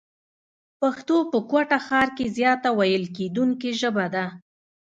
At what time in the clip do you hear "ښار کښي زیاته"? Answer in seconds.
1.87-2.69